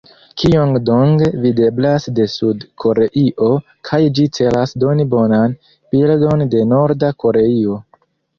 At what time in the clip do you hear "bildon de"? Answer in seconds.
5.95-6.65